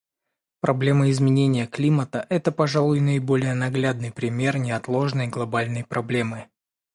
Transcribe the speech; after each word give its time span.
Проблема 0.61 1.11
изменения 1.11 1.67
климата— 1.67 2.25
это, 2.29 2.51
пожалуй, 2.51 2.99
наиболее 3.01 3.53
наглядный 3.53 4.11
пример 4.11 4.57
неотложной 4.57 5.27
глобальной 5.27 5.85
проблемы. 5.85 6.47